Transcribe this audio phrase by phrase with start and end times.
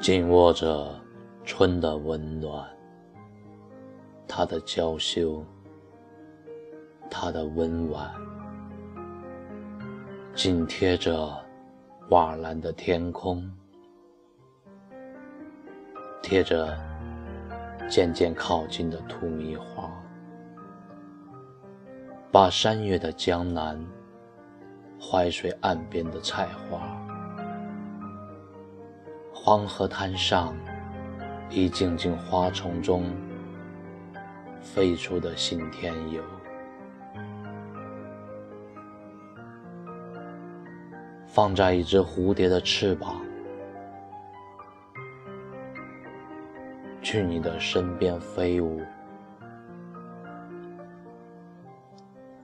[0.00, 0.98] 紧握着
[1.44, 2.66] 春的温暖，
[4.26, 5.44] 它的娇羞，
[7.10, 8.10] 它的温婉，
[10.34, 11.28] 紧贴着
[12.08, 13.50] 瓦蓝的天空，
[16.22, 16.78] 贴着
[17.90, 19.90] 渐渐靠近的荼蘼花，
[22.30, 23.84] 把山岳的江南，
[25.00, 26.80] 淮水岸边的菜花。
[29.34, 30.56] 黄河滩上，
[31.50, 33.04] 一茎茎花丛中
[34.62, 36.22] 飞出的信天游，
[41.32, 43.20] 放在一只蝴蝶的翅膀，
[47.00, 48.80] 去你的身边飞舞，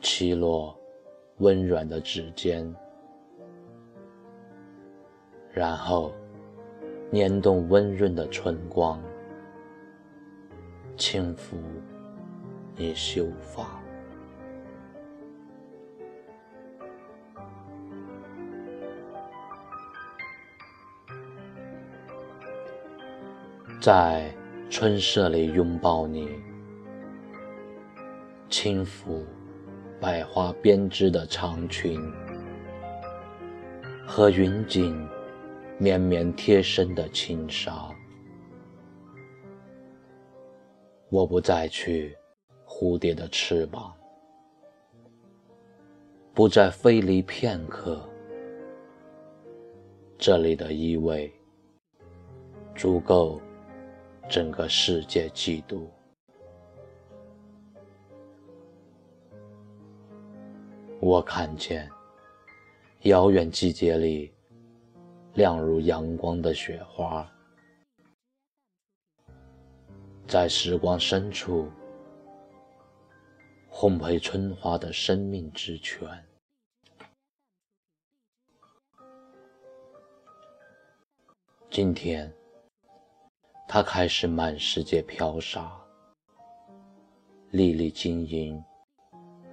[0.00, 0.76] 起落
[1.38, 2.74] 温软的指尖，
[5.52, 6.12] 然后。
[7.14, 8.98] 捻动温润的春光，
[10.96, 11.56] 轻抚
[12.74, 13.81] 你秀发，
[23.82, 24.32] 在
[24.70, 26.28] 春色里拥抱你，
[28.48, 29.24] 轻抚
[30.00, 32.00] 百花编织的长裙
[34.06, 34.96] 和云锦。
[35.78, 37.90] 绵绵贴身的轻纱，
[41.08, 42.16] 我不再去
[42.64, 43.92] 蝴蝶的翅膀，
[46.32, 48.08] 不再飞离片刻。
[50.16, 51.28] 这里的依偎，
[52.76, 53.40] 足够
[54.28, 55.88] 整个世界嫉妒。
[61.00, 61.90] 我看见
[63.02, 64.32] 遥远季节里。
[65.34, 67.26] 亮如阳光的雪花，
[70.26, 71.70] 在时光深处
[73.70, 76.06] 烘焙春花的生命之泉。
[81.70, 82.30] 今天，
[83.74, 85.72] 它开始满世界飘洒，
[87.52, 88.62] 粒粒晶莹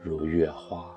[0.03, 0.93] 如月花。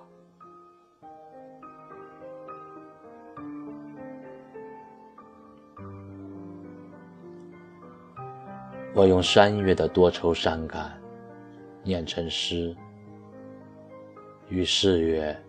[8.93, 11.01] 我用山月的多愁善感，
[11.85, 12.77] 念成诗，
[14.49, 15.41] 与四月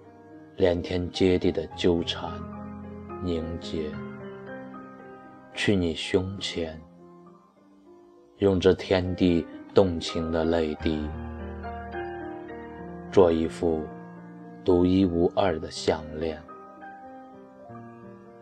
[0.57, 2.31] 连天接地的纠缠
[3.23, 3.89] 凝结，
[5.55, 6.79] 去你胸前，
[8.43, 11.07] 用这天地动情的泪滴，
[13.09, 13.85] 做一副
[14.65, 16.37] 独一无二的项链，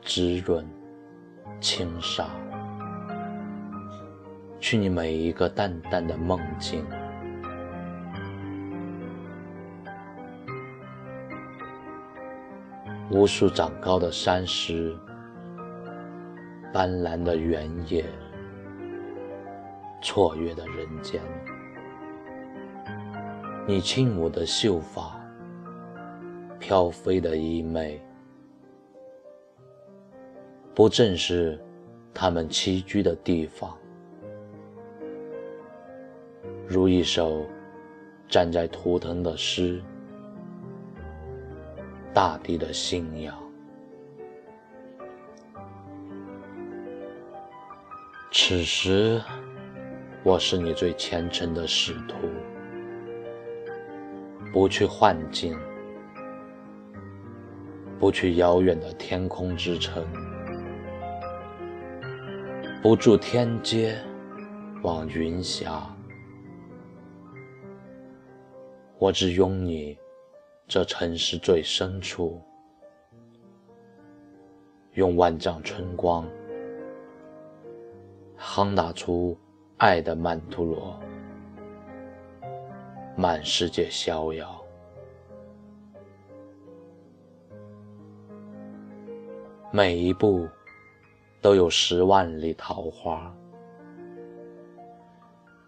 [0.02, 0.68] 滋润，
[1.60, 2.26] 轻纱。
[4.60, 6.84] 去你每一个淡淡的梦境，
[13.12, 14.98] 无数长高的山石，
[16.74, 18.04] 斑斓的原野，
[20.02, 21.22] 错月的人间。
[23.68, 25.16] 你轻舞的秀发，
[26.60, 28.00] 飘飞的衣袂，
[30.74, 31.64] 不正是
[32.14, 33.78] 他们栖居的地方？
[36.68, 37.46] 如一首
[38.28, 39.82] 站在图腾的诗，
[42.14, 43.38] 大地的信仰。
[48.32, 49.22] 此时，
[50.24, 52.16] 我是你最虔诚的使徒，
[54.54, 55.58] 不去幻境，
[58.00, 60.06] 不去遥远的天空之城，
[62.84, 63.98] 不住天阶，
[64.84, 65.84] 望云霞。
[69.00, 69.98] 我只拥你，
[70.68, 72.40] 这城市最深处，
[74.94, 76.28] 用万丈春光，
[78.38, 79.36] 夯打出
[79.82, 81.00] 爱的曼陀罗，
[83.18, 84.64] 满世界逍遥。
[89.72, 90.48] 每一步
[91.42, 93.36] 都有十万里桃花，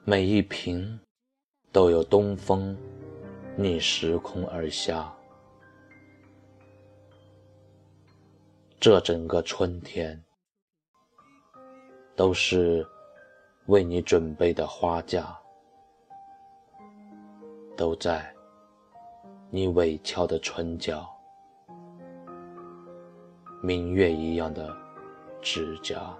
[0.03, 0.99] 每一瓶
[1.71, 2.77] 都有东风。
[3.55, 5.11] 逆时空而下，
[8.79, 10.23] 这整个春天，
[12.15, 12.87] 都是
[13.67, 15.37] 为你准备的花架，
[17.77, 18.33] 都在
[19.49, 21.07] 你微翘的唇角，
[23.61, 24.75] 明月一样的
[25.41, 26.13] 指甲。